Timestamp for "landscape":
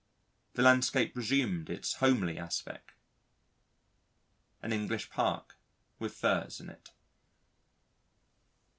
0.63-1.15